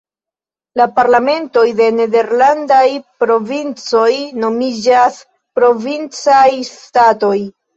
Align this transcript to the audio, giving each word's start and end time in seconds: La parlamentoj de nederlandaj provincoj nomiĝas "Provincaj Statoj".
La 0.79 0.85
parlamentoj 0.93 1.65
de 1.79 1.89
nederlandaj 1.97 2.81
provincoj 3.25 4.09
nomiĝas 4.47 5.21
"Provincaj 5.61 6.49
Statoj". 6.75 7.37